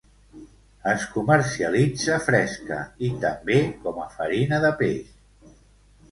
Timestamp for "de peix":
4.65-5.13